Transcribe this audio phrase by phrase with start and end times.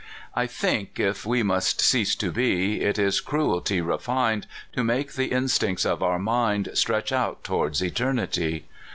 [0.35, 5.27] I think, if we must cease to be, It is cruelty refined To make the
[5.31, 8.65] instincts of our mind Stretch out toward eternity.